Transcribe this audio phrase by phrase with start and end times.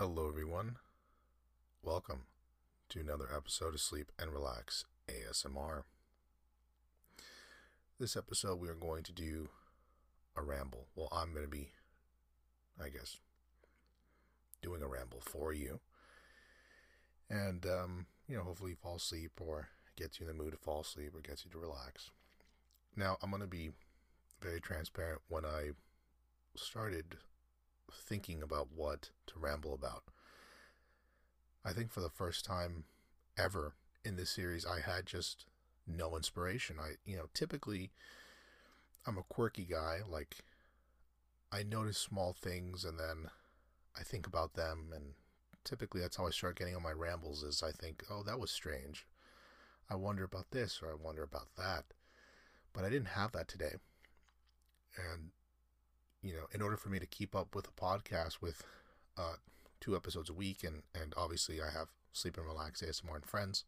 [0.00, 0.76] Hello, everyone.
[1.82, 2.22] Welcome
[2.88, 5.82] to another episode of Sleep and Relax ASMR.
[7.98, 9.50] This episode, we are going to do
[10.34, 10.86] a ramble.
[10.96, 11.72] Well, I'm going to be,
[12.82, 13.18] I guess,
[14.62, 15.80] doing a ramble for you.
[17.28, 20.80] And, um, you know, hopefully fall asleep or gets you in the mood to fall
[20.80, 22.10] asleep or gets you to relax.
[22.96, 23.72] Now, I'm going to be
[24.40, 25.72] very transparent when I
[26.56, 27.18] started
[27.94, 30.04] thinking about what to ramble about.
[31.64, 32.84] I think for the first time
[33.38, 35.44] ever in this series, I had just
[35.86, 36.76] no inspiration.
[36.80, 37.90] I, you know, typically
[39.06, 39.98] I'm a quirky guy.
[40.08, 40.36] Like,
[41.52, 43.30] I notice small things and then
[43.98, 44.90] I think about them.
[44.94, 45.14] And
[45.64, 48.50] typically that's how I start getting on my rambles is I think, oh, that was
[48.50, 49.06] strange.
[49.90, 51.84] I wonder about this or I wonder about that.
[52.72, 53.74] But I didn't have that today.
[54.96, 55.30] And
[56.22, 58.62] you know, in order for me to keep up with a podcast with
[59.16, 59.34] uh,
[59.80, 63.64] two episodes a week, and and obviously I have Sleep and Relax ASMR and Friends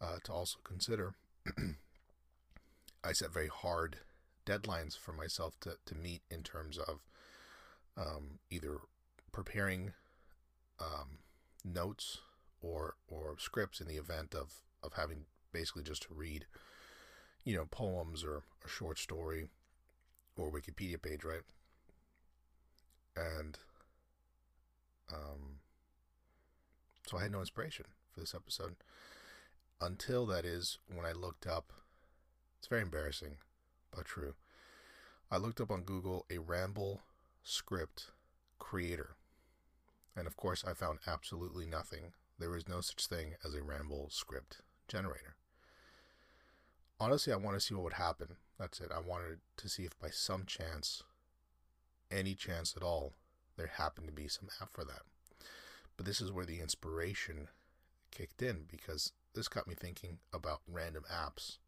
[0.00, 1.14] uh, to also consider.
[3.04, 3.98] I set very hard
[4.46, 7.00] deadlines for myself to, to meet in terms of
[7.96, 8.78] um, either
[9.32, 9.92] preparing
[10.80, 11.18] um,
[11.64, 12.18] notes
[12.60, 16.46] or or scripts in the event of of having basically just to read,
[17.44, 19.48] you know, poems or a short story
[20.36, 21.42] or Wikipedia page, right?
[23.16, 23.58] And
[25.12, 25.58] um,
[27.06, 28.76] so I had no inspiration for this episode
[29.80, 31.72] until that is when I looked up.
[32.58, 33.36] It's very embarrassing,
[33.94, 34.34] but true.
[35.30, 37.02] I looked up on Google a ramble
[37.42, 38.10] script
[38.58, 39.16] creator.
[40.16, 42.12] And of course, I found absolutely nothing.
[42.38, 45.36] There is no such thing as a ramble script generator.
[47.02, 48.92] Honestly, I want to see what would happen that's it.
[48.94, 51.02] I wanted to see if by some chance,
[52.12, 53.12] any chance at all,
[53.56, 55.02] there happened to be some app for that.
[55.96, 57.48] But this is where the inspiration
[58.12, 61.58] kicked in because this got me thinking about random apps.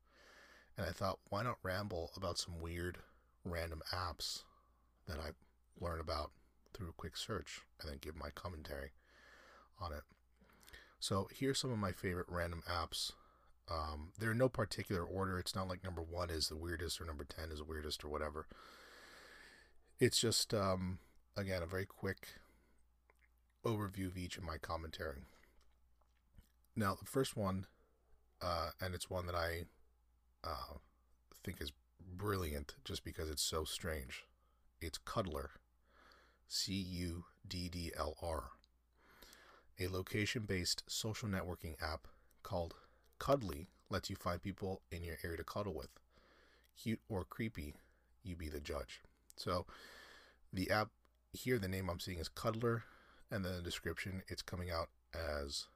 [0.78, 2.98] And I thought, why not ramble about some weird
[3.44, 4.44] random apps
[5.08, 5.31] that I
[5.84, 6.31] learn about
[6.72, 8.92] through a quick search and then give my commentary
[9.81, 10.03] on it.
[11.00, 13.10] So here's some of my favorite random apps
[13.70, 15.38] um, they're in no particular order.
[15.38, 18.08] It's not like number one is the weirdest or number 10 is the weirdest or
[18.08, 18.47] whatever.
[19.98, 20.98] It's just, um,
[21.36, 22.28] again, a very quick
[23.64, 25.22] overview of each of my commentary.
[26.76, 27.66] Now, the first one,
[28.42, 29.64] uh, and it's one that I
[30.42, 30.78] uh,
[31.42, 31.72] think is
[32.16, 34.25] brilliant just because it's so strange.
[34.81, 35.48] It's Cuddlr,
[36.48, 38.50] C U D D L R,
[39.81, 42.08] a location based social networking app
[42.42, 42.75] called
[43.24, 45.88] Cuddly lets you find people in your area to cuddle with.
[46.76, 47.72] Cute or creepy,
[48.22, 49.00] you be the judge.
[49.34, 49.64] So
[50.52, 50.90] the app
[51.32, 52.82] here, the name I'm seeing is Cuddlr,
[53.30, 55.68] and then the description, it's coming out as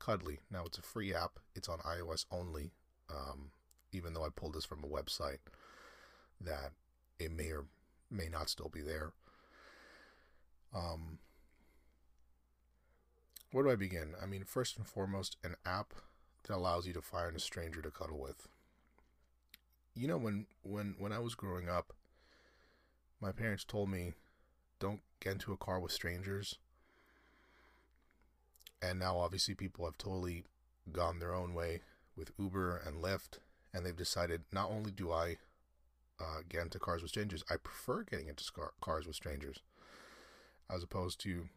[0.00, 0.40] Cuddly.
[0.50, 1.38] Now it's a free app.
[1.54, 2.72] It's on iOS only.
[3.08, 3.50] Um,
[3.92, 5.38] even though I pulled this from a website
[6.40, 6.72] that
[7.20, 7.66] it may or
[8.10, 9.12] may not still be there.
[10.74, 11.20] Um,
[13.52, 14.14] where do I begin?
[14.20, 15.94] I mean, first and foremost, an app
[16.46, 18.48] that allows you to find a stranger to cuddle with.
[19.94, 21.92] You know, when when when I was growing up,
[23.20, 24.12] my parents told me,
[24.78, 26.56] "Don't get into a car with strangers."
[28.82, 30.44] And now, obviously, people have totally
[30.92, 31.80] gone their own way
[32.14, 33.38] with Uber and Lyft,
[33.72, 35.38] and they've decided not only do I
[36.20, 39.60] uh, get into cars with strangers, I prefer getting into scar- cars with strangers
[40.70, 41.48] as opposed to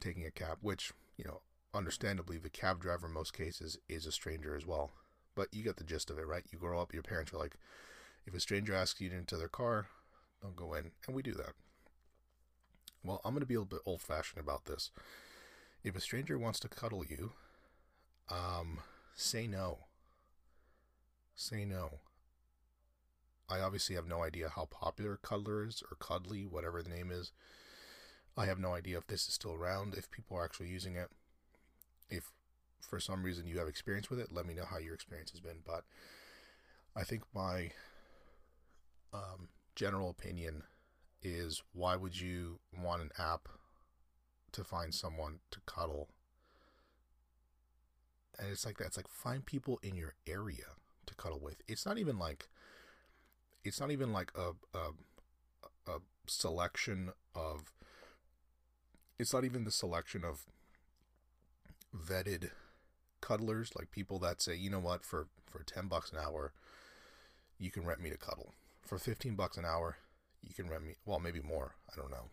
[0.00, 1.40] taking a cab, which you know
[1.74, 4.90] understandably, the cab driver in most cases is a stranger as well.
[5.34, 6.44] But you get the gist of it, right?
[6.50, 7.56] You grow up, your parents are like,
[8.26, 9.86] if a stranger asks you into their car,
[10.42, 10.92] don't go in.
[11.06, 11.52] And we do that.
[13.04, 14.90] Well, I'm going to be a little bit old fashioned about this.
[15.84, 17.32] If a stranger wants to cuddle you,
[18.30, 18.80] um,
[19.14, 19.78] say no.
[21.36, 22.00] Say no.
[23.48, 27.30] I obviously have no idea how popular Cuddlr is or Cuddly, whatever the name is.
[28.36, 31.10] I have no idea if this is still around, if people are actually using it
[32.10, 32.30] if
[32.80, 35.40] for some reason you have experience with it, let me know how your experience has
[35.40, 35.58] been.
[35.64, 35.84] But
[36.94, 37.70] I think my
[39.12, 40.62] um, general opinion
[41.22, 43.48] is why would you want an app
[44.52, 46.08] to find someone to cuddle?
[48.38, 48.86] And it's like that.
[48.86, 50.76] It's like find people in your area
[51.06, 51.62] to cuddle with.
[51.66, 52.48] It's not even like
[53.64, 54.90] it's not even like a a,
[55.90, 57.72] a selection of
[59.18, 60.44] it's not even the selection of
[61.96, 62.50] vetted
[63.20, 66.52] cuddlers, like people that say, you know what, for for ten bucks an hour,
[67.58, 68.52] you can rent me to cuddle.
[68.82, 69.96] For fifteen bucks an hour,
[70.42, 70.94] you can rent me.
[71.04, 71.74] Well, maybe more.
[71.92, 72.30] I don't know.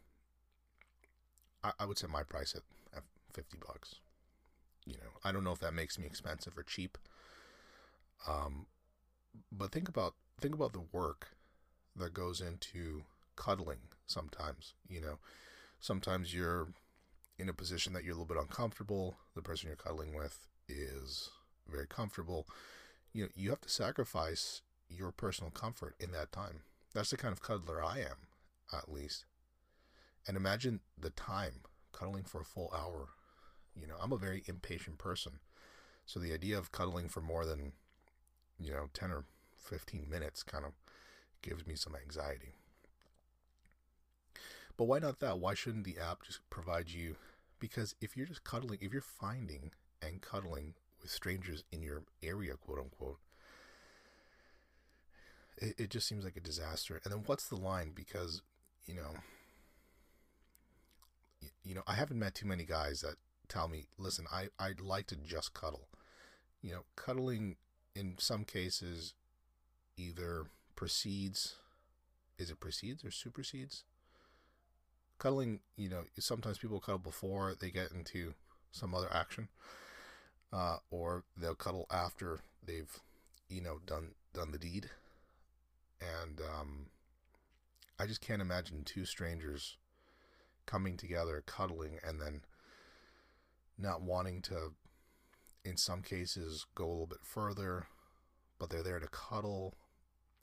[1.64, 2.64] I, I would set my price at,
[2.96, 3.96] at 50 bucks.
[4.86, 6.98] You know, I don't know if that makes me expensive or cheap.
[8.28, 8.66] Um,
[9.52, 11.30] but think about think about the work
[11.96, 13.04] that goes into
[13.36, 15.20] cuddling sometimes, you know.
[15.80, 16.68] Sometimes you're
[17.38, 19.16] in a position that you're a little bit uncomfortable.
[19.36, 21.30] The person you're cuddling with is
[21.68, 22.48] very comfortable.
[23.14, 26.62] You know, you have to sacrifice your personal comfort in that time.
[26.94, 28.28] That's the kind of cuddler I am,
[28.72, 29.26] at least.
[30.28, 33.10] And imagine the time cuddling for a full hour.
[33.76, 35.34] You know, I'm a very impatient person.
[36.06, 37.74] So the idea of cuddling for more than,
[38.60, 39.26] you know, 10 or
[39.58, 40.74] 15 minutes kind of
[41.42, 42.54] gives me some anxiety.
[44.78, 45.40] But why not that?
[45.40, 47.16] Why shouldn't the app just provide you?
[47.60, 49.72] Because if you're just cuddling, if you're finding
[50.02, 53.20] and cuddling with strangers in your area, quote unquote,
[55.58, 57.00] it, it just seems like a disaster.
[57.04, 57.92] And then what's the line?
[57.96, 58.42] Because,
[58.86, 59.16] you know,
[61.64, 63.16] you know, I haven't met too many guys that
[63.48, 65.88] tell me, listen, I, I'd like to just cuddle.
[66.62, 67.58] You know, cuddling
[67.96, 69.14] in some cases
[69.98, 71.56] either precedes,
[72.38, 73.84] is it precedes or supersedes?
[75.24, 78.34] Cuddling, you know, sometimes people cuddle before they get into
[78.72, 79.48] some other action,
[80.52, 83.00] uh, or they'll cuddle after they've,
[83.48, 84.90] you know, done done the deed.
[86.02, 86.88] And um,
[87.98, 89.78] I just can't imagine two strangers
[90.66, 92.42] coming together, cuddling, and then
[93.78, 94.74] not wanting to,
[95.64, 97.88] in some cases, go a little bit further,
[98.60, 99.76] but they're there to cuddle.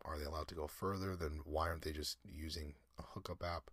[0.07, 1.17] Are they allowed to go further?
[1.17, 3.71] Then why aren't they just using a hookup app?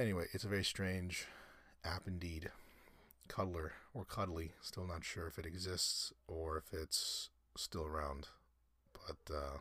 [0.00, 1.26] Anyway, it's a very strange
[1.84, 2.50] app indeed.
[3.28, 8.28] Cuddlr or Cuddly, still not sure if it exists or if it's still around,
[8.94, 9.58] but uh,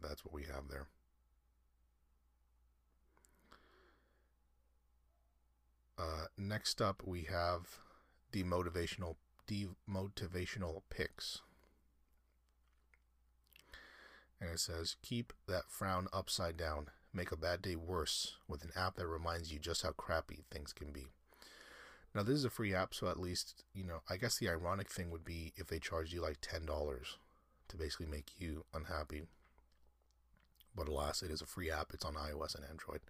[0.00, 0.86] that's what we have there.
[5.98, 7.80] Uh, next up, we have
[8.30, 9.16] the motivational
[9.48, 11.40] demotivational pics.
[14.40, 16.90] And it says, keep that frown upside down.
[17.12, 20.72] Make a bad day worse with an app that reminds you just how crappy things
[20.72, 21.06] can be.
[22.14, 24.90] Now, this is a free app, so at least, you know, I guess the ironic
[24.90, 26.66] thing would be if they charged you like $10
[27.68, 29.22] to basically make you unhappy.
[30.74, 31.90] But alas, it is a free app.
[31.92, 33.00] It's on iOS and Android.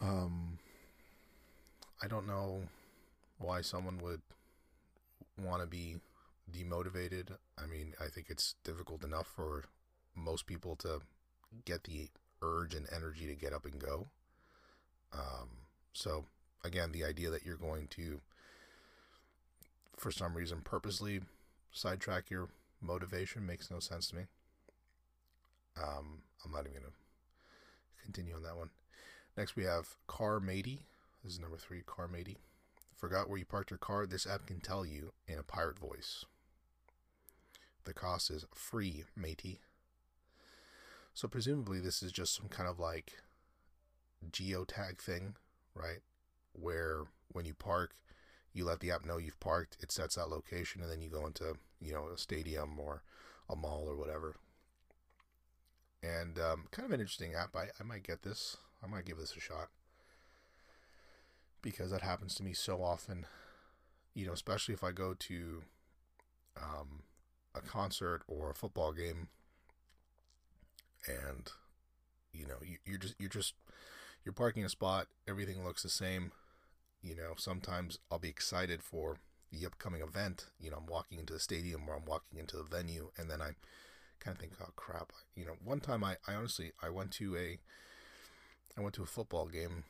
[0.00, 0.58] Um,
[2.02, 2.62] I don't know
[3.38, 4.20] why someone would
[5.38, 5.96] want to be
[6.52, 7.36] demotivated.
[7.58, 9.64] I mean, I think it's difficult enough for
[10.14, 11.00] most people to
[11.64, 12.08] get the
[12.42, 14.08] urge and energy to get up and go.
[15.12, 15.48] Um,
[15.92, 16.24] so,
[16.64, 18.20] again, the idea that you're going to,
[19.96, 21.20] for some reason, purposely
[21.72, 22.48] sidetrack your
[22.80, 24.22] motivation makes no sense to me.
[25.76, 28.70] Um, I'm not even going to continue on that one.
[29.36, 30.80] Next, we have Car Matey.
[31.22, 32.38] This is number three, Car Matey.
[32.96, 34.06] Forgot where you parked your car?
[34.06, 36.24] This app can tell you in a pirate voice.
[37.84, 39.60] The cost is free, matey.
[41.16, 43.14] So presumably this is just some kind of like
[44.30, 45.36] geotag thing,
[45.74, 46.00] right?
[46.52, 47.94] Where when you park,
[48.52, 51.24] you let the app know you've parked, it sets that location, and then you go
[51.24, 53.02] into, you know, a stadium or
[53.48, 54.36] a mall or whatever.
[56.02, 57.56] And um, kind of an interesting app.
[57.56, 58.58] I, I might get this.
[58.84, 59.68] I might give this a shot
[61.62, 63.24] because that happens to me so often.
[64.12, 65.62] You know, especially if I go to
[66.62, 67.04] um,
[67.54, 69.28] a concert or a football game,
[71.06, 71.50] and
[72.32, 73.54] you know, you, you're just you're just
[74.24, 75.06] you're parking a spot.
[75.28, 76.32] Everything looks the same.
[77.02, 79.18] You know, sometimes I'll be excited for
[79.52, 80.46] the upcoming event.
[80.60, 83.40] You know, I'm walking into the stadium or I'm walking into the venue, and then
[83.40, 83.52] I
[84.20, 85.12] kind of think, oh crap.
[85.34, 87.58] You know, one time I, I honestly I went to a
[88.76, 89.84] I went to a football game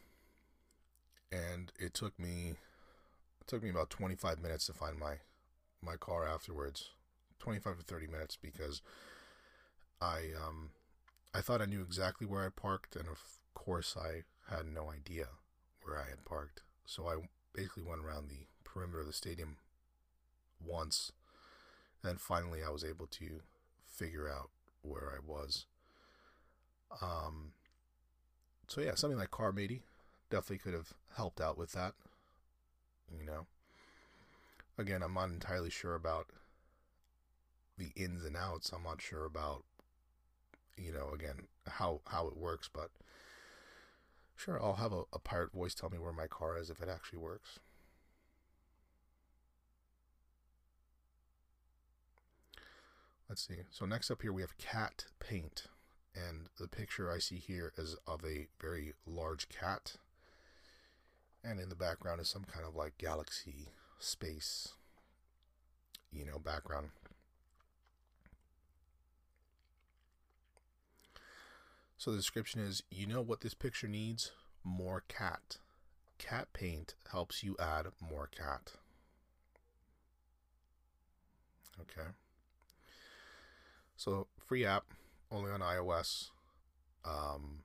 [1.33, 2.55] and it took me
[3.41, 5.15] it took me about 25 minutes to find my
[5.83, 6.91] my car afterwards
[7.39, 8.83] 25 to 30 minutes because
[10.01, 10.71] i um
[11.37, 13.21] i thought i knew exactly where i parked and of
[13.55, 14.23] course i
[14.55, 15.27] had no idea
[15.83, 17.17] where i had parked so i
[17.55, 19.57] basically went around the perimeter of the stadium
[20.65, 21.13] once
[22.03, 23.41] and finally i was able to
[23.85, 24.51] figure out
[24.83, 25.67] where i was
[27.03, 27.53] um
[28.69, 29.83] so yeah something like car matey
[30.31, 31.95] definitely could have helped out with that.
[33.17, 33.47] You know,
[34.79, 36.27] again, I'm not entirely sure about
[37.79, 38.73] the ins and outs.
[38.73, 39.65] I'm not sure about,
[40.77, 42.91] you know, again how how it works, but
[44.37, 46.89] sure, I'll have a, a pirate voice tell me where my car is if it
[46.89, 47.59] actually works.
[53.29, 53.63] Let's see.
[53.71, 55.65] So next up here we have cat paint.
[56.15, 59.97] And the picture I see here is of a very large cat
[61.47, 63.69] and in the background is some kind of like galaxy
[63.99, 64.75] space
[66.13, 66.89] you know background
[71.97, 74.33] so the description is you know what this picture needs?
[74.63, 75.59] More cat.
[76.19, 78.73] Cat paint helps you add more cat.
[81.81, 82.09] Okay.
[83.97, 84.85] So free app
[85.31, 86.31] only on ios.
[87.05, 87.63] Um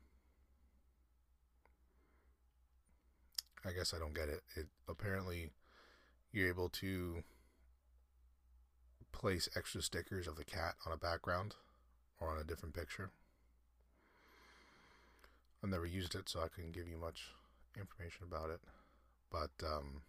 [3.65, 4.41] I guess I don't get it.
[4.55, 5.51] It apparently
[6.31, 7.23] you're able to
[9.11, 11.55] place extra stickers of the cat on a background
[12.19, 13.11] or on a different picture.
[15.63, 17.21] I've never used it, so I couldn't give you much
[17.77, 18.59] information about it.
[19.31, 20.01] But um,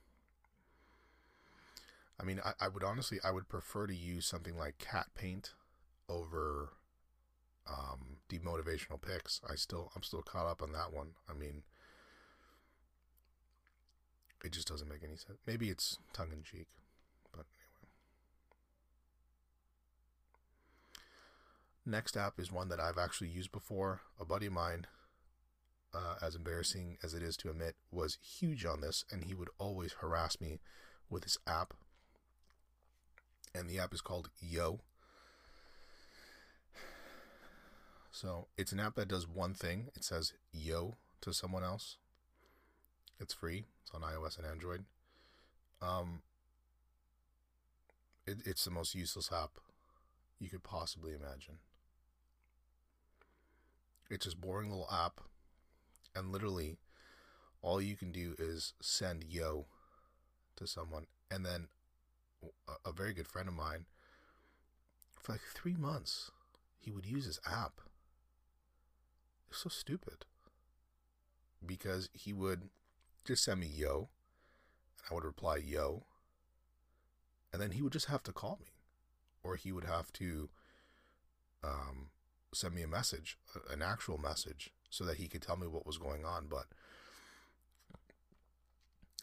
[2.21, 5.53] I mean, I, I would honestly, I would prefer to use something like cat paint
[6.09, 6.71] over
[7.69, 9.41] um, demotivational pics.
[9.49, 11.11] I still, I'm still caught up on that one.
[11.29, 11.63] I mean,
[14.45, 15.39] it just doesn't make any sense.
[15.47, 16.67] Maybe it's tongue in cheek,
[17.33, 17.93] but anyway.
[21.85, 24.01] Next app is one that I've actually used before.
[24.21, 24.87] A buddy of mine,
[25.95, 29.51] uh, as embarrassing as it is to admit, was huge on this, and he would
[29.59, 30.61] always harass me
[31.11, 31.75] with this app.
[33.55, 34.81] And the app is called Yo.
[38.11, 39.89] So it's an app that does one thing.
[39.95, 41.97] It says Yo to someone else.
[43.21, 43.65] It's free.
[43.83, 44.85] It's on iOS and Android.
[45.81, 46.23] Um,
[48.27, 49.53] it, it's the most useless app
[50.39, 51.59] you could possibly imagine.
[54.11, 55.21] It's just boring little app,
[56.15, 56.79] and literally,
[57.61, 59.67] all you can do is send yo
[60.57, 61.69] to someone, and then
[62.69, 63.87] a, a very good friend of mine,
[65.21, 66.31] for like three months,
[66.79, 67.81] he would use his app.
[69.49, 70.25] It's so stupid.
[71.65, 72.71] Because he would
[73.25, 74.09] just send me yo,
[74.99, 76.05] and I would reply yo,
[77.53, 78.73] and then he would just have to call me,
[79.45, 80.49] or he would have to
[81.63, 82.11] um,
[82.53, 83.39] send me a message,
[83.71, 86.47] an actual message, so that he could tell me what was going on.
[86.49, 86.67] But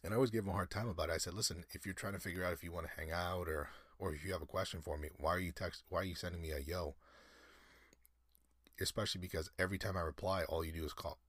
[0.03, 1.13] and I always gave him a hard time about it.
[1.13, 3.47] I said, "Listen, if you're trying to figure out if you want to hang out
[3.47, 5.83] or or if you have a question for me, why are you text?
[5.89, 6.95] Why are you sending me a yo?"
[8.81, 11.19] Especially because every time I reply, all you do is call.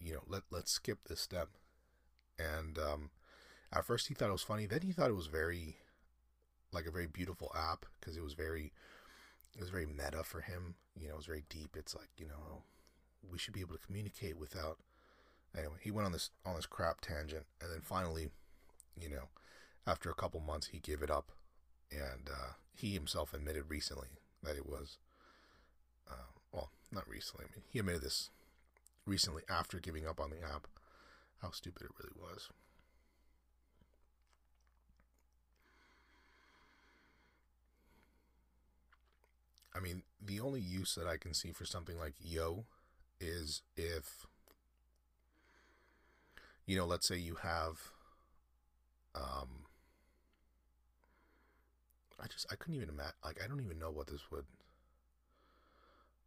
[0.00, 1.50] You know, let let's skip this step.
[2.38, 3.10] And um,
[3.72, 4.66] at first he thought it was funny.
[4.66, 5.76] Then he thought it was very,
[6.72, 8.72] like a very beautiful app because it was very,
[9.54, 10.76] it was very meta for him.
[10.98, 11.76] You know, it was very deep.
[11.76, 12.62] It's like you know,
[13.30, 14.78] we should be able to communicate without.
[15.56, 18.28] Anyway, he went on this on this crap tangent, and then finally,
[19.00, 19.28] you know,
[19.86, 21.32] after a couple months, he gave it up,
[21.90, 24.08] and uh, he himself admitted recently
[24.42, 24.98] that it was.
[26.10, 27.46] Uh, well, not recently.
[27.46, 28.30] I mean, he admitted this
[29.06, 30.66] recently after giving up on the app
[31.42, 32.48] how stupid it really was.
[39.74, 42.64] I mean, the only use that I can see for something like Yo
[43.20, 44.26] is if,
[46.66, 47.90] you know, let's say you have,
[49.14, 49.64] um,
[52.22, 54.44] I just, I couldn't even imagine, like, I don't even know what this would,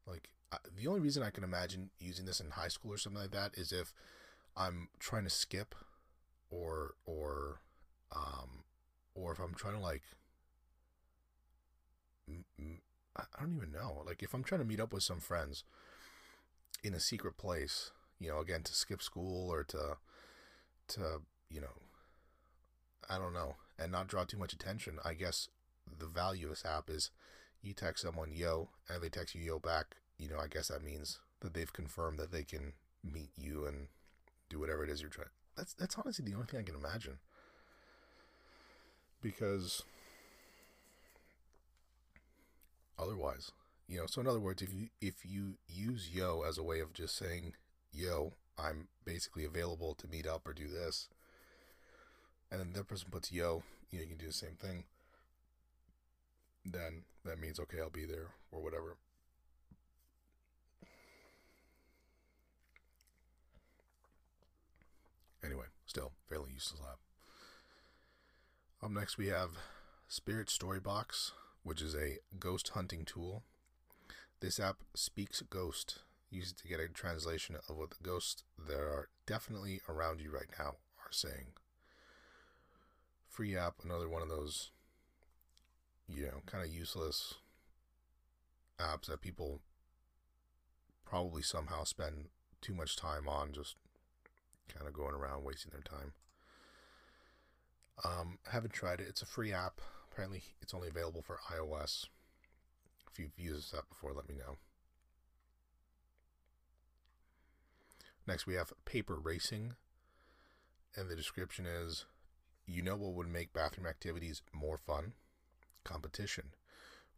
[0.05, 3.21] like, I, the only reason I can imagine using this in high school or something
[3.21, 3.93] like that is if
[4.57, 5.75] I'm trying to skip
[6.49, 7.61] or or
[8.15, 8.63] um
[9.15, 10.03] or if I'm trying to like
[13.15, 14.03] I don't even know.
[14.05, 15.63] Like if I'm trying to meet up with some friends
[16.83, 19.97] in a secret place, you know, again to skip school or to
[20.89, 21.77] to, you know,
[23.09, 24.99] I don't know, and not draw too much attention.
[25.03, 25.49] I guess
[25.97, 27.11] the value of this app is
[27.61, 30.83] you text someone yo and they text you yo back, you know, I guess that
[30.83, 33.87] means that they've confirmed that they can meet you and
[34.49, 35.27] do whatever it is you're trying.
[35.55, 37.19] That's that's honestly the only thing I can imagine.
[39.21, 39.83] Because
[42.97, 43.51] otherwise,
[43.89, 46.79] you know, so in other words, if you if you use yo as a way
[46.79, 47.53] of just saying,
[47.91, 51.09] yo, I'm basically available to meet up or do this,
[52.51, 54.83] and then the person puts yo, you know, you can do the same thing,
[56.63, 58.97] then that means okay, I'll be there or whatever.
[65.43, 66.99] Anyway, still fairly useless app.
[68.83, 69.51] Up next, we have
[70.07, 71.31] Spirit Story Box,
[71.63, 73.43] which is a ghost hunting tool.
[74.41, 75.99] This app speaks ghost.
[76.29, 80.31] Use it to get a translation of what the ghosts that are definitely around you
[80.31, 81.53] right now are saying.
[83.27, 84.71] Free app, another one of those,
[86.07, 87.35] you know, kind of useless
[88.79, 89.59] apps that people
[91.05, 92.27] probably somehow spend
[92.61, 93.75] too much time on just
[94.73, 96.13] kind of going around wasting their time.
[98.05, 99.07] Um, haven't tried it.
[99.09, 99.81] It's a free app.
[100.11, 102.05] Apparently, it's only available for iOS.
[103.11, 104.57] If you've used this app before, let me know.
[108.27, 109.73] Next, we have Paper Racing.
[110.95, 112.05] And the description is
[112.65, 115.13] You know what would make bathroom activities more fun?
[115.83, 116.51] Competition.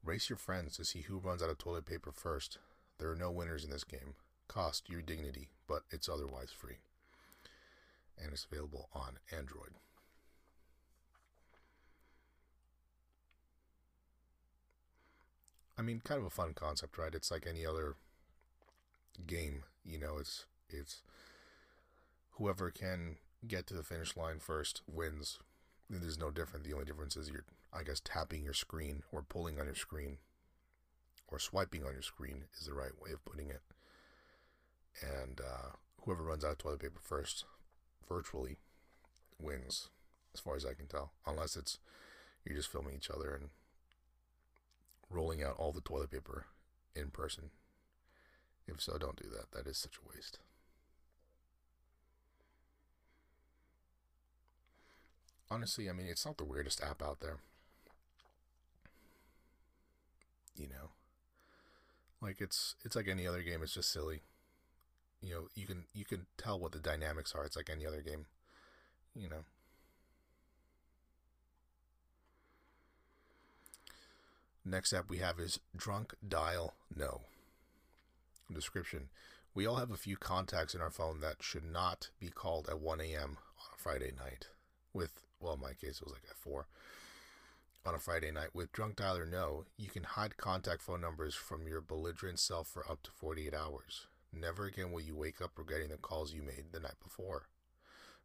[0.03, 2.57] Race your friends to see who runs out of toilet paper first.
[2.97, 4.15] There are no winners in this game.
[4.47, 6.77] Cost your dignity, but it's otherwise free.
[8.21, 9.71] And it's available on Android.
[15.81, 17.15] I mean, kind of a fun concept, right?
[17.15, 17.95] It's like any other
[19.25, 21.01] game, you know, it's it's
[22.33, 23.15] whoever can
[23.47, 25.39] get to the finish line first wins.
[25.89, 26.65] There's no different.
[26.65, 30.17] The only difference is you're, I guess, tapping your screen or pulling on your screen
[31.27, 33.61] or swiping on your screen is the right way of putting it.
[35.01, 35.71] And uh,
[36.03, 37.45] whoever runs out of toilet paper first,
[38.07, 38.57] virtually,
[39.39, 39.89] wins,
[40.31, 41.13] as far as I can tell.
[41.25, 41.79] Unless it's
[42.45, 43.49] you're just filming each other and
[45.11, 46.45] rolling out all the toilet paper
[46.95, 47.51] in person.
[48.67, 49.51] If so, don't do that.
[49.51, 50.39] That is such a waste.
[55.51, 57.37] honestly, I mean, it's not the weirdest app out there.
[60.55, 60.91] You know,
[62.21, 63.61] like it's it's like any other game.
[63.61, 64.21] It's just silly.
[65.21, 67.45] You know, you can you can tell what the dynamics are.
[67.45, 68.25] It's like any other game.
[69.15, 69.43] You know.
[74.63, 77.21] Next app we have is Drunk Dial No.
[78.53, 79.09] Description
[79.55, 82.79] We all have a few contacts in our phone that should not be called at
[82.79, 83.37] 1 a.m.
[83.57, 84.49] on a Friday night.
[84.93, 86.67] With well, in my case, it was like at four
[87.83, 88.49] on a Friday night.
[88.53, 92.85] With Drunk Dialer No, you can hide contact phone numbers from your belligerent self for
[92.87, 94.05] up to 48 hours.
[94.31, 97.47] Never again will you wake up regretting the calls you made the night before.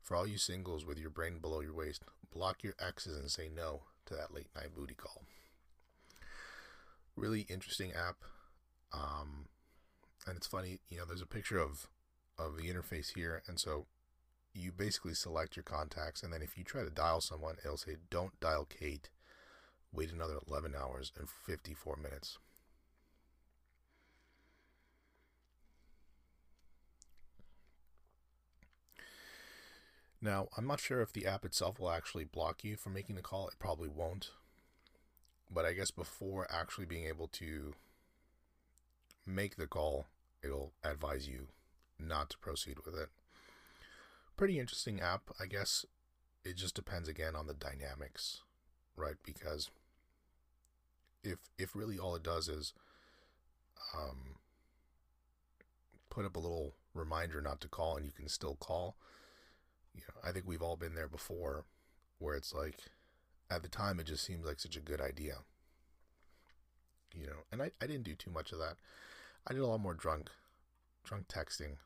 [0.02, 3.48] For all you singles with your brain below your waist, block your exes and say
[3.48, 5.22] no to that late night booty call.
[7.16, 8.16] Really interesting app.
[8.92, 9.46] Um,
[10.26, 11.88] and it's funny, you know, there's a picture of
[12.38, 13.86] of the interface here, and so
[14.56, 17.96] you basically select your contacts, and then if you try to dial someone, it'll say,
[18.10, 19.10] Don't dial Kate.
[19.92, 22.38] Wait another 11 hours and 54 minutes.
[30.20, 33.22] Now, I'm not sure if the app itself will actually block you from making the
[33.22, 33.48] call.
[33.48, 34.30] It probably won't.
[35.50, 37.74] But I guess before actually being able to
[39.24, 40.06] make the call,
[40.42, 41.48] it'll advise you
[41.98, 43.08] not to proceed with it
[44.36, 45.30] pretty interesting app.
[45.40, 45.84] I guess
[46.44, 48.42] it just depends again on the dynamics,
[48.96, 49.16] right?
[49.24, 49.70] Because
[51.24, 52.72] if if really all it does is
[53.94, 54.36] um,
[56.10, 58.96] put up a little reminder not to call and you can still call,
[59.94, 61.64] you know, I think we've all been there before
[62.18, 62.80] where it's like
[63.50, 65.38] at the time it just seemed like such a good idea.
[67.14, 68.76] You know, and I, I didn't do too much of that.
[69.46, 70.30] I did a lot more drunk
[71.04, 71.76] drunk texting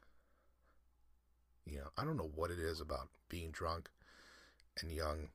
[1.70, 3.88] you know, I don't know what it is about being drunk
[4.80, 5.28] and young.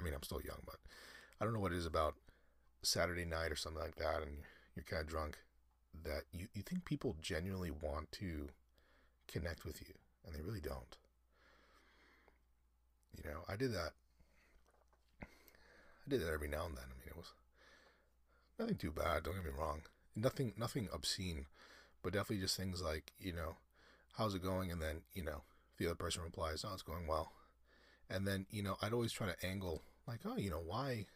[0.00, 0.76] I mean, I'm still young, but
[1.40, 2.14] I don't know what it is about
[2.82, 4.38] Saturday night or something like that, and
[4.74, 5.38] you're kind of drunk,
[6.04, 8.48] that you, you think people genuinely want to
[9.28, 10.96] connect with you, and they really don't.
[13.16, 13.92] You know, I did that.
[16.06, 16.84] I did that every now and then.
[16.84, 17.32] I mean, it was
[18.58, 19.24] nothing too bad.
[19.24, 19.82] Don't get me wrong.
[20.14, 21.46] Nothing, nothing obscene,
[22.02, 23.56] but definitely just things like you know,
[24.16, 24.70] how's it going?
[24.70, 25.42] And then, you know,
[25.78, 27.32] the other person replies, oh, it's going well.
[28.08, 31.06] And then, you know, I'd always try to angle, like, oh, you know, why?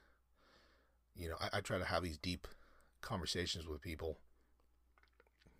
[1.16, 2.48] You know, I, I try to have these deep
[3.00, 4.18] conversations with people,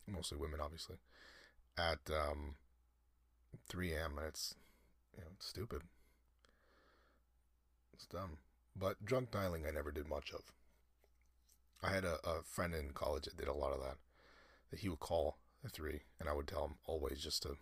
[0.06, 0.96] mostly women, obviously,
[1.78, 2.56] at um,
[3.68, 4.18] 3 a.m.
[4.18, 4.54] And it's,
[5.16, 5.82] you know, it's stupid.
[7.94, 8.38] It's dumb.
[8.76, 10.52] But drunk dialing, I never did much of.
[11.82, 13.96] I had a, a friend in college that did a lot of that.
[14.70, 17.56] That he would call the three, and I would tell him always just to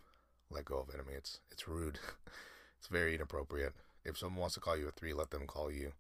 [0.51, 1.01] let go of it.
[1.01, 1.99] I mean, it's it's rude,
[2.79, 3.75] it's very inappropriate.
[4.05, 5.92] If someone wants to call you a three, let them call you.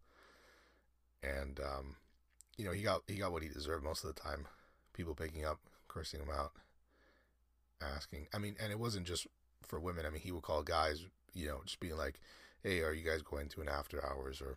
[1.22, 1.96] And um,
[2.56, 4.46] you know, he got he got what he deserved most of the time.
[4.92, 6.52] People picking up, cursing him out,
[7.80, 8.26] asking.
[8.34, 9.26] I mean, and it wasn't just
[9.66, 10.06] for women.
[10.06, 12.20] I mean, he would call guys, you know, just being like,
[12.62, 14.56] "Hey, are you guys going to an after hours, or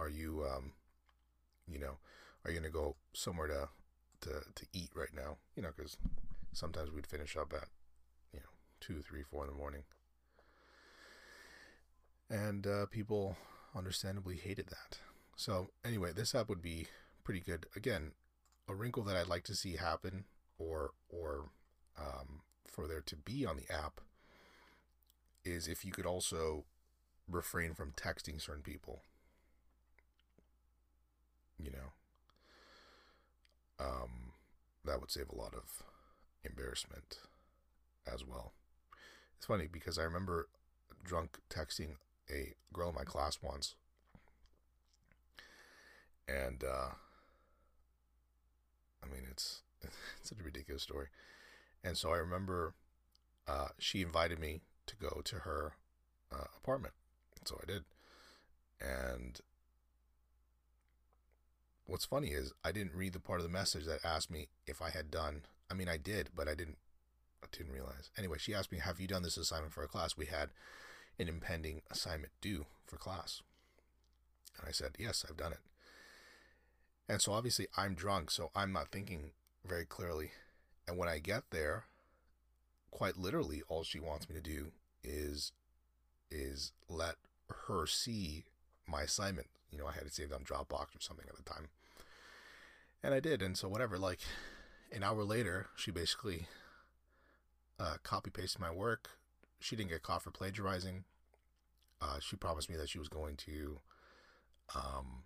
[0.00, 0.72] are you, um,
[1.68, 1.98] you know,
[2.44, 3.68] are you gonna go somewhere to
[4.22, 5.36] to to eat right now?
[5.56, 5.96] You know, because
[6.52, 7.68] sometimes we'd finish up at
[8.32, 8.48] you know
[8.80, 9.82] two, three, four in the morning,
[12.28, 13.36] and uh, people
[13.76, 14.98] understandably hated that.
[15.36, 16.86] So anyway, this app would be
[17.24, 17.66] pretty good.
[17.76, 18.12] Again,
[18.68, 20.24] a wrinkle that I'd like to see happen,
[20.58, 21.50] or or
[21.98, 24.00] um, for there to be on the app,
[25.44, 26.64] is if you could also
[27.28, 29.02] refrain from texting certain people.
[31.62, 31.92] You know,
[33.78, 34.32] um,
[34.84, 35.82] that would save a lot of
[36.44, 37.18] embarrassment
[38.12, 38.52] as well.
[39.36, 40.48] It's funny because I remember
[41.04, 41.96] drunk texting
[42.30, 43.74] a girl in my class once,
[46.28, 46.90] and uh,
[49.02, 49.96] I mean it's it's
[50.28, 51.06] such a ridiculous story.
[51.84, 52.74] And so I remember
[53.48, 55.74] uh, she invited me to go to her
[56.32, 56.94] uh, apartment.
[57.46, 57.84] So I did.
[58.80, 59.40] And
[61.90, 64.80] what's funny is I didn't read the part of the message that asked me if
[64.80, 65.42] I had done.
[65.70, 66.78] I mean, I did, but I didn't.
[67.42, 68.10] I didn't realize.
[68.18, 70.50] Anyway, she asked me, "Have you done this assignment for a class?" We had
[71.18, 73.42] an impending assignment due for class,
[74.58, 75.60] and I said, "Yes, I've done it."
[77.08, 79.32] And so obviously I'm drunk, so I'm not thinking
[79.64, 80.32] very clearly.
[80.86, 81.86] And when I get there,
[82.90, 84.72] quite literally, all she wants me to do
[85.02, 85.52] is
[86.30, 87.16] is let
[87.66, 88.44] her see
[88.86, 89.48] my assignment.
[89.70, 91.68] You know, I had it saved on Dropbox or something at the time.
[93.02, 94.20] And I did, and so whatever, like
[94.92, 96.46] an hour later, she basically
[97.78, 99.10] uh, copy pasted my work.
[99.58, 101.04] She didn't get caught for plagiarizing.
[102.00, 103.80] Uh, she promised me that she was going to
[104.74, 105.24] um,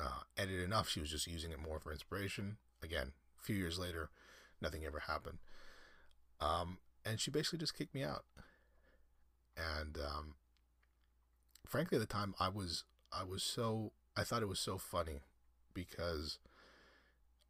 [0.00, 0.88] uh, edit enough.
[0.88, 2.56] She was just using it more for inspiration.
[2.82, 4.10] Again, a few years later,
[4.60, 5.38] nothing ever happened.
[6.40, 8.24] Um, and she basically just kicked me out.
[9.56, 10.34] And um,
[11.66, 15.20] frankly, at the time, I was I was so I thought it was so funny
[15.74, 16.38] because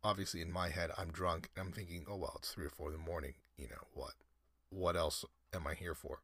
[0.04, 2.88] obviously in my head I'm drunk and I'm thinking, oh well, it's three or four
[2.88, 3.34] in the morning.
[3.56, 4.14] You know what?
[4.70, 6.20] What else am I here for?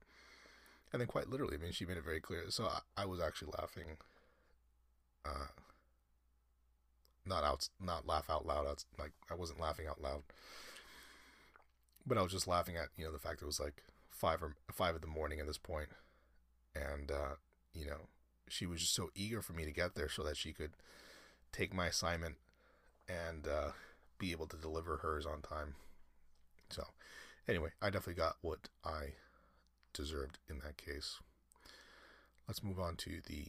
[0.93, 2.45] And then quite literally, I mean, she made it very clear.
[2.49, 3.99] So I, I was actually laughing.
[5.25, 5.49] Uh,
[7.27, 8.67] not out, not laugh out loud.
[8.67, 10.23] I like I wasn't laughing out loud,
[12.07, 14.55] but I was just laughing at you know the fact it was like five or
[14.73, 15.89] five in the morning at this point,
[16.75, 17.35] and uh,
[17.75, 18.09] you know
[18.49, 20.73] she was just so eager for me to get there so that she could
[21.53, 22.37] take my assignment
[23.09, 23.71] and uh,
[24.19, 25.75] be able to deliver hers on time.
[26.71, 26.85] So,
[27.49, 29.15] anyway, I definitely got what I
[29.93, 31.19] deserved in that case.
[32.47, 33.47] Let's move on to the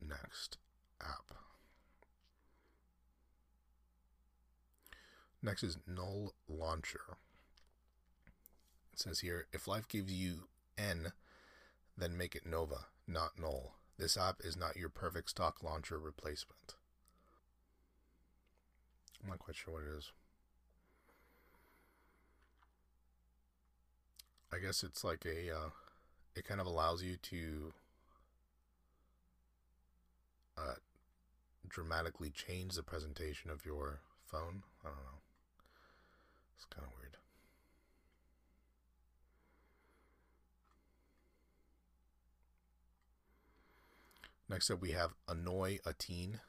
[0.00, 0.58] next
[1.00, 1.32] app.
[5.42, 7.18] Next is Null Launcher.
[8.92, 11.12] It says here if life gives you N,
[11.96, 13.74] then make it Nova, not Null.
[13.98, 16.74] This app is not your perfect stock launcher replacement.
[19.22, 20.12] I'm not quite sure what it is.
[24.52, 25.70] I guess it's like a, uh,
[26.34, 27.72] it kind of allows you to
[30.56, 30.74] uh,
[31.68, 34.62] dramatically change the presentation of your phone.
[34.84, 35.20] I don't know.
[36.56, 37.16] It's kind of weird.
[44.48, 46.40] Next up, we have annoy a teen.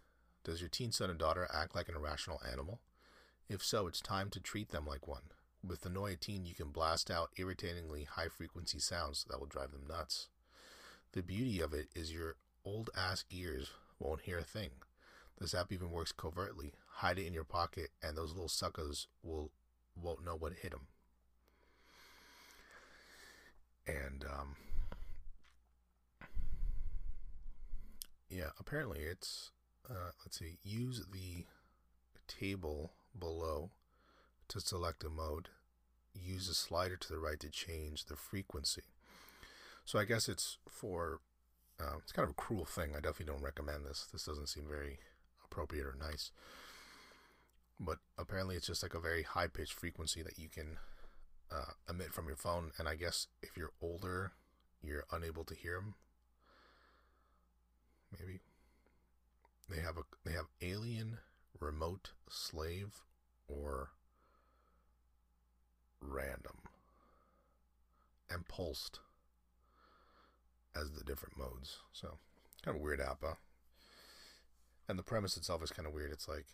[0.48, 2.80] Does your teen son or daughter act like an irrational animal?
[3.50, 5.24] If so, it's time to treat them like one.
[5.62, 9.72] With the a teen, you can blast out irritatingly high frequency sounds that will drive
[9.72, 10.30] them nuts.
[11.12, 14.70] The beauty of it is your old ass ears won't hear a thing.
[15.38, 16.72] This app even works covertly.
[16.88, 19.52] Hide it in your pocket, and those little suckers will
[20.02, 20.88] won't know what hit them.
[23.86, 24.56] And um,
[28.30, 29.52] yeah, apparently it's
[29.90, 30.58] uh, let's see.
[30.64, 31.46] Use the
[32.28, 33.70] table below
[34.50, 35.50] to select a mode.
[36.14, 38.84] Use the slider to the right to change the frequency.
[39.86, 41.20] So I guess it's for
[41.80, 42.92] uh, it's kind of a cruel thing.
[42.92, 44.08] I definitely don't recommend this.
[44.12, 45.00] This doesn't seem very
[45.46, 46.32] appropriate or nice
[47.80, 50.78] but apparently it's just like a very high pitched frequency that you can
[51.52, 52.72] uh, emit from your phone.
[52.78, 54.32] And I guess if you're older,
[54.82, 55.96] you're unable to hear them.
[58.20, 58.40] Maybe
[59.70, 61.18] they have a they have alien,
[61.60, 63.02] remote, slave,
[63.48, 63.90] or
[66.02, 66.58] random,
[68.30, 69.00] and pulsed
[70.76, 71.78] as the different modes.
[71.92, 72.18] So
[72.64, 73.36] kind of weird app, huh?
[74.88, 76.12] And the premise itself is kind of weird.
[76.12, 76.46] It's like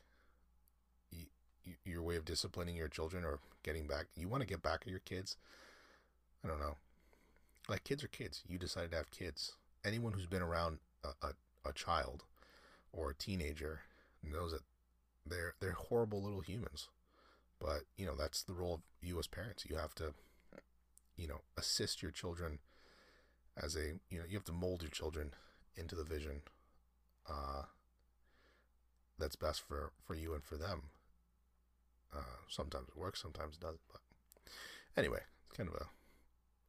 [1.85, 4.89] your way of disciplining your children or getting back you want to get back at
[4.89, 5.37] your kids
[6.43, 6.75] i don't know
[7.69, 9.53] like kids are kids you decided to have kids
[9.85, 12.23] anyone who's been around a, a, a child
[12.93, 13.81] or a teenager
[14.23, 14.61] knows that
[15.25, 16.89] they're they're horrible little humans
[17.59, 20.13] but you know that's the role of you as parents you have to
[21.17, 22.59] you know assist your children
[23.61, 25.31] as a you know you have to mold your children
[25.75, 26.41] into the vision
[27.29, 27.63] uh
[29.19, 30.83] that's best for for you and for them
[32.15, 33.81] uh, sometimes it works, sometimes it doesn't.
[33.91, 34.01] But
[34.97, 35.85] anyway, it's kind of a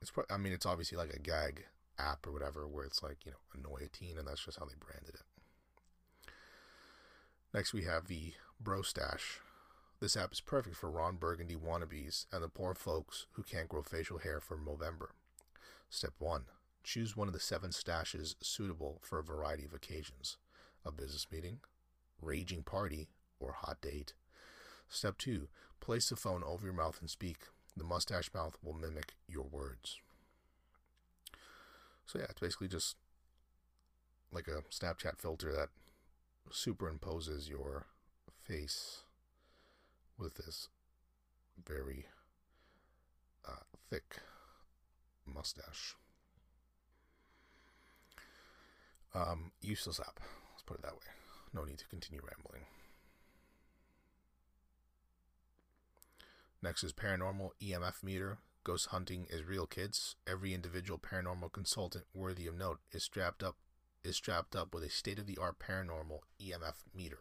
[0.00, 1.64] it's pro- I mean it's obviously like a gag
[1.98, 4.64] app or whatever where it's like you know annoy a teen and that's just how
[4.64, 5.22] they branded it.
[7.54, 9.38] Next we have the Bro Stash.
[10.00, 13.82] This app is perfect for Ron Burgundy wannabes and the poor folks who can't grow
[13.82, 15.10] facial hair for Movember.
[15.88, 16.46] Step 1.
[16.82, 20.36] Choose one of the seven stashes suitable for a variety of occasions
[20.84, 21.60] a business meeting,
[22.20, 24.14] raging party, or hot date.
[24.88, 25.46] Step 2.
[25.80, 27.38] Place the phone over your mouth and speak.
[27.76, 30.00] The mustache mouth will mimic your words.
[32.04, 32.96] So, yeah, it's basically just
[34.32, 35.68] like a Snapchat filter that
[36.50, 37.86] superimposes your
[38.42, 39.02] face
[40.18, 40.68] with this
[41.62, 42.06] very
[43.46, 44.18] uh, thick
[45.26, 45.94] mustache.
[49.14, 50.20] Um, useless app.
[50.52, 50.98] Let's put it that way.
[51.52, 52.66] No need to continue rambling.
[56.62, 58.38] Next is paranormal EMF meter.
[58.64, 60.16] Ghost hunting is real, kids.
[60.26, 63.56] Every individual paranormal consultant worthy of note is strapped up
[64.04, 67.18] is strapped up with a state-of-the-art paranormal EMF meter.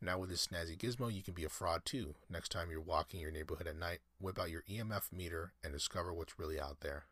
[0.00, 2.14] Now with this snazzy gizmo, you can be a fraud too.
[2.28, 6.12] Next time you're walking your neighborhood at night, whip out your EMF meter and discover
[6.12, 7.04] what's really out there.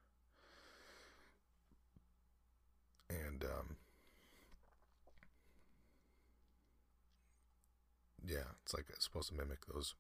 [3.09, 3.77] And um,
[8.27, 9.95] yeah, it's like it's supposed to mimic those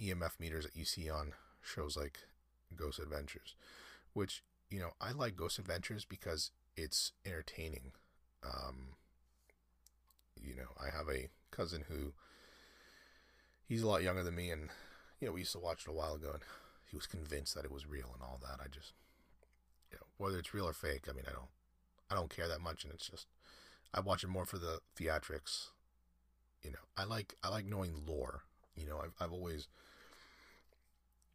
[0.00, 2.18] EMF meters that you see on shows like
[2.74, 3.54] Ghost Adventures,
[4.12, 7.92] which you know I like Ghost Adventures because it's entertaining.
[8.44, 8.96] Um,
[10.40, 12.12] you know, I have a cousin who
[13.68, 14.68] he's a lot younger than me, and
[15.20, 16.42] you know, we used to watch it a while ago, and
[16.90, 18.60] he was convinced that it was real and all that.
[18.62, 18.92] I just,
[19.90, 21.50] you know, whether it's real or fake, I mean, I don't,
[22.10, 23.26] I don't care that much, and it's just,
[23.94, 25.68] I watch it more for the theatrics.
[26.62, 28.42] You know, I like, I like knowing lore.
[28.76, 29.68] You know, I've, I've always,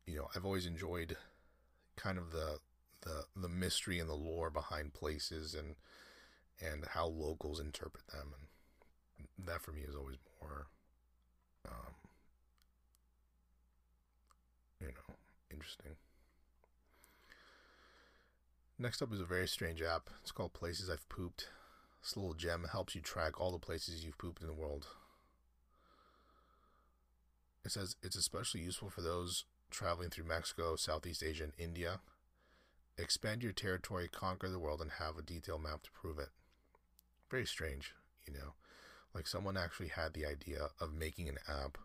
[0.05, 1.17] you know, I've always enjoyed
[1.95, 2.59] kind of the
[3.01, 5.75] the the mystery and the lore behind places and
[6.61, 10.67] and how locals interpret them and that for me is always more
[11.67, 11.93] um,
[14.79, 15.15] you know
[15.51, 15.97] interesting.
[18.79, 20.09] Next up is a very strange app.
[20.21, 21.49] It's called places i've pooped.
[22.01, 22.67] This little gem.
[22.71, 24.87] Helps you track all the places you've pooped in the world.
[27.65, 31.99] It says it's especially useful for those traveling through mexico southeast asia and india
[32.97, 36.29] expand your territory, conquer the world, and have a detailed map to prove it.
[37.29, 37.93] Very strange,
[38.25, 38.53] you know.
[39.13, 41.77] Like someone actually had the idea of making an app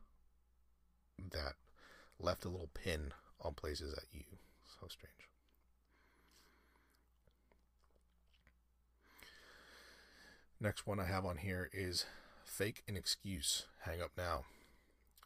[1.30, 1.54] that
[2.18, 4.24] left a little pin on places that you.
[4.80, 5.12] So strange.
[10.60, 12.06] Next one I have on here is
[12.44, 13.66] fake an excuse.
[13.80, 14.44] Hang up now.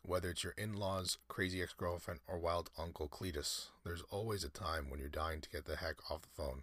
[0.07, 4.49] Whether it's your in laws, crazy ex girlfriend, or wild uncle Cletus, there's always a
[4.49, 6.62] time when you're dying to get the heck off the phone.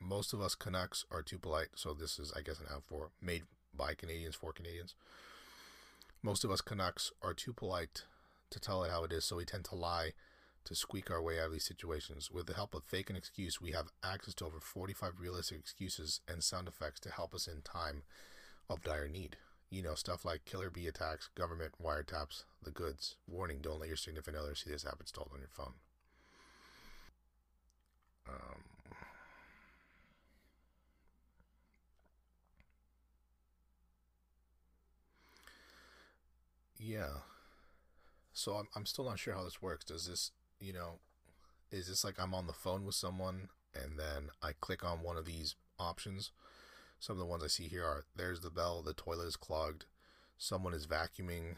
[0.00, 3.10] Most of us Canucks are too polite, so this is, I guess, an app for
[3.20, 3.42] made
[3.76, 4.94] by Canadians for Canadians.
[6.22, 8.04] Most of us Canucks are too polite
[8.50, 10.12] to tell it how it is, so we tend to lie
[10.62, 12.30] to squeak our way out of these situations.
[12.30, 16.20] With the help of fake an excuse, we have access to over 45 realistic excuses
[16.28, 18.04] and sound effects to help us in time
[18.70, 19.36] of dire need
[19.70, 23.16] you know, stuff like killer bee attacks, government wiretaps, the goods.
[23.26, 25.74] Warning, don't let your significant other see this app installed on your phone.
[28.28, 28.62] Um,
[36.78, 37.08] yeah.
[38.32, 39.84] So I'm, I'm still not sure how this works.
[39.84, 41.00] Does this, you know,
[41.70, 45.16] is this like I'm on the phone with someone and then I click on one
[45.16, 46.30] of these options?
[47.00, 49.84] Some of the ones I see here are there's the bell, the toilet is clogged,
[50.36, 51.56] someone is vacuuming,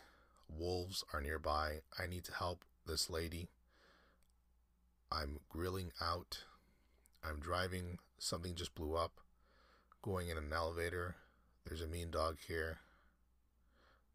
[0.49, 3.49] wolves are nearby, I need to help this lady,
[5.11, 6.45] I'm grilling out,
[7.25, 9.21] I'm driving, something just blew up,
[10.03, 11.17] going in an elevator,
[11.67, 12.79] there's a mean dog here,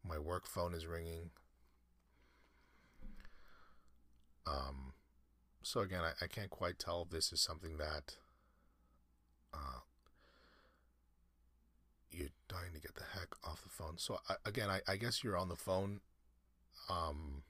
[0.08, 1.30] my work phone is ringing.
[4.46, 4.92] Um,
[5.62, 8.16] so again, I, I can't quite tell if this is something that
[9.52, 9.80] uh,
[12.10, 13.98] you're dying to get the heck off the phone.
[13.98, 16.00] So I, again, I, I guess you're on the phone,
[16.88, 17.42] um,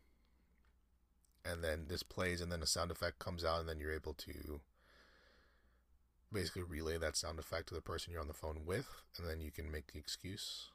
[1.45, 4.15] and then this plays, and then a sound effect comes out, and then you're able
[4.15, 4.61] to
[6.33, 9.41] basically relay that sound effect to the person you're on the phone with, and then
[9.41, 10.71] you can make the excuse.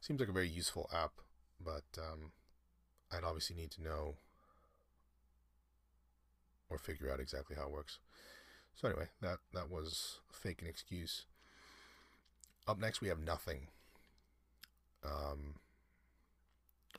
[0.00, 1.12] Seems like a very useful app,
[1.62, 2.32] but um,
[3.10, 4.16] I'd obviously need to know
[6.68, 7.98] or figure out exactly how it works.
[8.76, 11.24] So anyway, that that was fake an excuse.
[12.66, 13.68] Up next, we have nothing.
[15.04, 15.56] Um,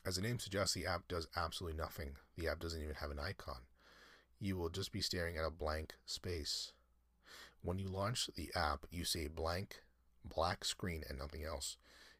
[0.05, 2.15] As the name suggests, the app does absolutely nothing.
[2.37, 3.61] The app doesn't even have an icon.
[4.39, 6.71] You will just be staring at a blank space.
[7.63, 9.81] When you launch the app, you see a blank
[10.23, 11.77] black screen and nothing else.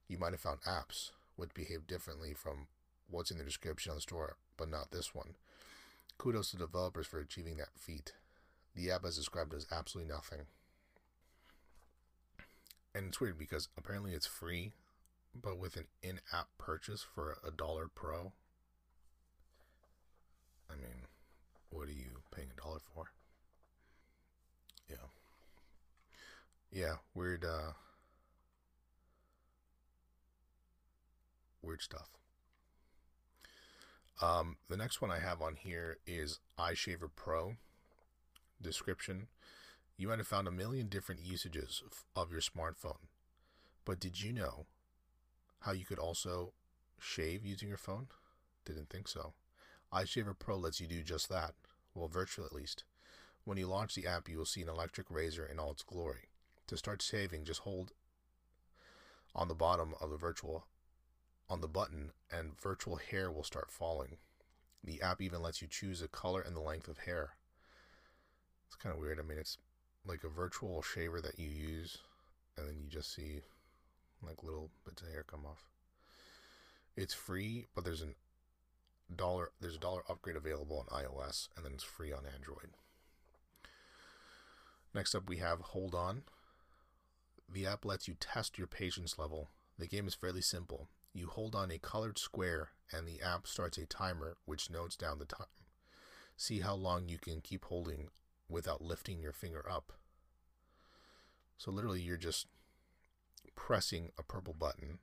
[0.08, 2.68] You might have found apps which behave differently from
[3.10, 5.36] what's in the description on the store, but not this one.
[6.18, 8.13] Kudos to developers for achieving that feat.
[8.76, 10.42] The app as described does absolutely nothing.
[12.94, 14.74] And it's weird because apparently it's free,
[15.34, 18.34] but with an in app purchase for a dollar pro.
[20.70, 21.08] I mean,
[21.70, 23.12] what are you paying a dollar for?
[24.90, 25.08] Yeah.
[26.72, 27.72] Yeah, weird uh
[31.62, 32.10] weird stuff.
[34.22, 37.58] Um, the next one I have on here is iShaver Pro.
[38.65, 39.28] Description
[39.95, 41.84] You might have found a million different usages
[42.15, 43.10] of your smartphone,
[43.86, 44.65] but did you know
[45.60, 46.54] how you could also
[46.97, 48.08] shave using your phone?
[48.65, 49.34] Didn't think so.
[49.93, 51.54] iShaver Pro lets you do just that,
[51.93, 52.86] well, virtually at least.
[53.43, 56.30] When you launch the app, you will see an electric razor in all its glory.
[56.65, 57.91] To start shaving, just hold
[59.36, 60.65] on the bottom of the virtual
[61.47, 64.17] on the button and virtual hair will start falling.
[64.84, 67.36] The app even lets you choose the color and the length of hair.
[68.67, 69.19] It's kind of weird.
[69.19, 69.58] I mean, it's
[70.06, 71.97] like a virtual shaver that you use,
[72.58, 73.41] and then you just see
[74.25, 75.69] like little bits of hair come off.
[76.95, 78.15] It's free, but there's an
[79.13, 82.71] dollar there's a dollar upgrade available on iOS, and then it's free on Android.
[84.93, 86.23] Next up, we have Hold On.
[87.51, 89.49] The app lets you test your patience level.
[89.78, 90.88] The game is fairly simple.
[91.13, 95.19] You hold on a colored square and the app starts a timer which notes down
[95.19, 95.47] the time.
[96.38, 98.10] See how long you can keep holding
[98.49, 99.93] without lifting your finger up.
[101.58, 102.47] So literally you're just
[103.55, 104.99] pressing a purple button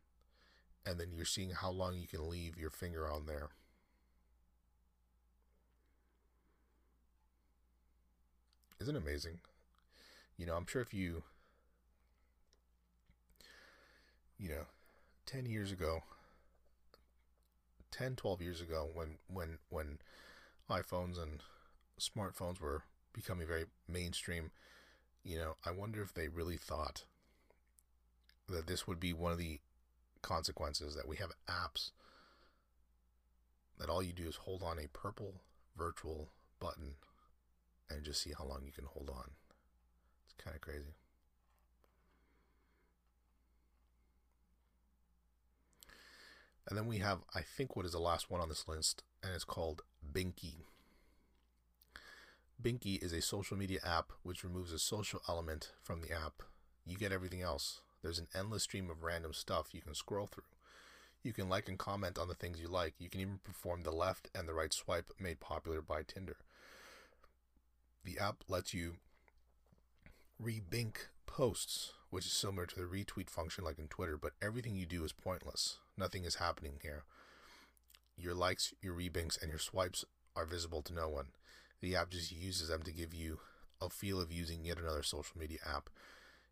[0.84, 3.50] and then you're seeing how long you can leave your finger on there.
[8.80, 9.38] Isn't amazing?
[10.36, 11.22] You know, I'm sure if you
[14.38, 14.66] you know,
[15.26, 16.02] 10 years ago
[17.92, 19.98] 10 12 years ago when when when
[20.68, 21.42] iPhones and
[22.00, 24.50] smartphones were becoming very mainstream
[25.24, 27.04] you know I wonder if they really thought
[28.48, 29.60] that this would be one of the
[30.20, 31.90] consequences that we have apps
[33.78, 35.34] that all you do is hold on a purple
[35.76, 36.28] virtual
[36.60, 36.94] button
[37.90, 39.30] and just see how long you can hold on
[40.24, 40.94] it's kind of crazy
[46.68, 49.34] And then we have, I think, what is the last one on this list, and
[49.34, 50.64] it's called Binky.
[52.62, 56.42] Binky is a social media app which removes a social element from the app.
[56.86, 57.80] You get everything else.
[58.02, 60.44] There's an endless stream of random stuff you can scroll through.
[61.24, 62.94] You can like and comment on the things you like.
[62.98, 66.36] You can even perform the left and the right swipe made popular by Tinder.
[68.04, 68.94] The app lets you
[70.40, 74.86] rebink posts, which is similar to the retweet function like in Twitter, but everything you
[74.86, 75.78] do is pointless.
[75.96, 77.04] Nothing is happening here.
[78.16, 80.04] Your likes, your rebinks, and your swipes
[80.36, 81.28] are visible to no one.
[81.82, 83.40] The app just uses them to give you
[83.82, 85.90] a feel of using yet another social media app.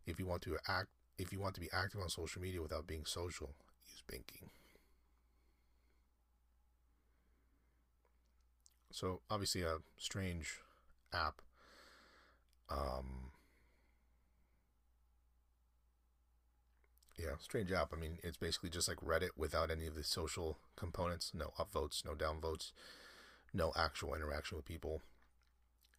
[0.07, 0.89] If you want to act,
[1.19, 3.51] if you want to be active on social media without being social,
[3.87, 4.49] use Binky.
[8.93, 10.59] So obviously a strange
[11.13, 11.43] app.
[12.71, 13.33] Um,
[17.19, 17.93] Yeah, strange app.
[17.93, 21.33] I mean, it's basically just like Reddit without any of the social components.
[21.35, 22.73] No upvotes, no downvotes,
[23.55, 25.03] no actual interaction with people.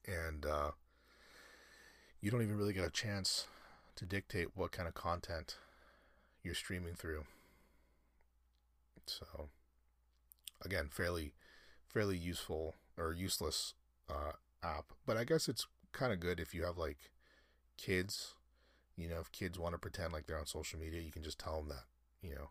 [0.08, 0.72] And uh,
[2.20, 3.48] you don't even really get a chance
[3.96, 5.58] to dictate what kind of content
[6.44, 7.26] you're streaming through.
[9.06, 9.50] So,
[10.64, 11.34] again, fairly,
[11.88, 13.74] fairly useful or useless
[14.10, 14.86] uh, app.
[15.06, 17.12] But I guess it's kind of good if you have like
[17.78, 18.36] kids
[19.02, 21.40] you know, if kids want to pretend like they're on social media, you can just
[21.40, 21.86] tell them that,
[22.22, 22.50] you know,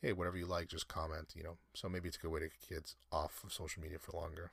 [0.00, 1.56] hey, whatever you like, just comment, you know.
[1.74, 4.50] So maybe it's a good way to get kids off of social media for longer.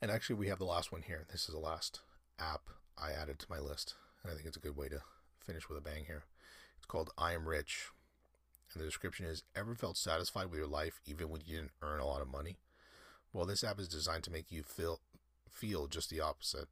[0.00, 1.26] And actually, we have the last one here.
[1.30, 2.00] This is the last
[2.38, 3.94] app I added to my list.
[4.22, 5.02] And I think it's a good way to
[5.44, 6.24] finish with a bang here.
[6.76, 7.88] It's called I Am Rich.
[8.72, 12.00] And the description is Ever felt satisfied with your life even when you didn't earn
[12.00, 12.58] a lot of money?
[13.32, 15.00] Well, this app is designed to make you feel
[15.50, 16.68] feel just the opposite.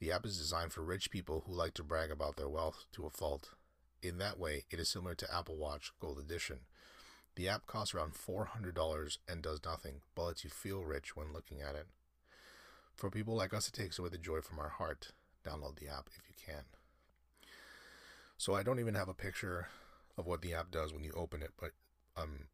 [0.00, 3.06] The app is designed for rich people who like to brag about their wealth to
[3.06, 3.50] a fault.
[4.02, 6.60] In that way, it is similar to Apple Watch Gold Edition.
[7.34, 11.60] The app costs around $400 and does nothing, but lets you feel rich when looking
[11.60, 11.86] at it.
[12.98, 15.12] For people like us, it takes away the joy from our heart.
[15.46, 16.64] Download the app if you can.
[18.36, 19.68] So I don't even have a picture
[20.16, 21.70] of what the app does when you open it, but
[22.16, 22.46] um,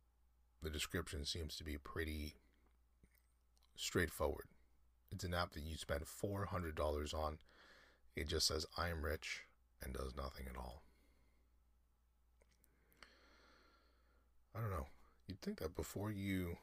[0.62, 2.34] the description seems to be pretty
[3.74, 4.44] straightforward.
[5.10, 7.38] It's an app that you spend $400 on.
[8.14, 9.44] It just says, I am rich,
[9.82, 10.82] and does nothing at all.
[14.54, 14.88] I don't know.
[15.26, 16.58] You'd think that before you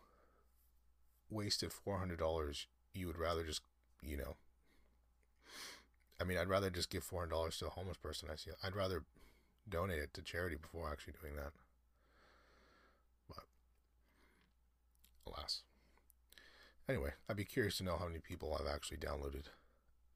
[1.31, 3.61] wasted $400, you would rather just,
[4.01, 4.35] you know,
[6.19, 8.51] I mean, I'd rather just give $400 to a homeless person I see.
[8.63, 9.03] I'd rather
[9.67, 11.51] donate it to charity before actually doing that.
[13.27, 13.45] But,
[15.25, 15.61] alas.
[16.87, 19.45] Anyway, I'd be curious to know how many people have actually downloaded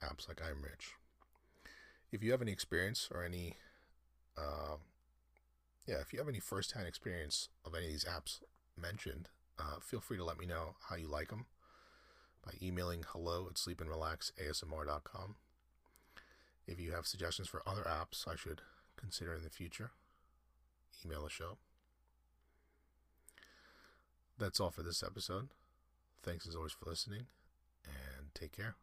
[0.02, 0.92] apps like I'm Rich.
[2.12, 3.56] If you have any experience or any,
[4.38, 4.76] uh,
[5.86, 8.40] yeah, if you have any first-hand experience of any of these apps
[8.80, 9.28] mentioned,
[9.58, 11.46] uh, feel free to let me know how you like them
[12.46, 15.34] by emailing hello at sleepandrelaxasmr.com.
[16.66, 18.62] If you have suggestions for other apps I should
[18.96, 19.90] consider in the future,
[21.04, 21.58] email the show.
[24.38, 25.48] That's all for this episode.
[26.22, 27.26] Thanks as always for listening,
[27.84, 28.76] and take care.